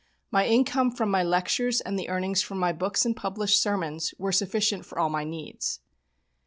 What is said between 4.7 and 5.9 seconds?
for all my needs.